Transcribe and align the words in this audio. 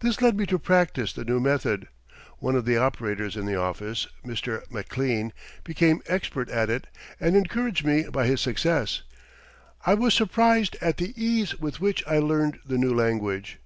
This 0.00 0.20
led 0.20 0.36
me 0.36 0.44
to 0.48 0.58
practice 0.58 1.14
the 1.14 1.24
new 1.24 1.40
method. 1.40 1.88
One 2.36 2.54
of 2.54 2.66
the 2.66 2.76
operators 2.76 3.34
in 3.34 3.46
the 3.46 3.56
office, 3.56 4.06
Mr. 4.22 4.62
Maclean, 4.70 5.32
became 5.64 6.02
expert 6.04 6.50
at 6.50 6.68
it, 6.68 6.86
and 7.18 7.34
encouraged 7.34 7.82
me 7.82 8.02
by 8.02 8.26
his 8.26 8.42
success. 8.42 9.00
I 9.86 9.94
was 9.94 10.12
surprised 10.12 10.76
at 10.82 10.98
the 10.98 11.14
ease 11.16 11.58
with 11.58 11.80
which 11.80 12.06
I 12.06 12.18
learned 12.18 12.58
the 12.66 12.76
new 12.76 12.92
language. 12.94 13.58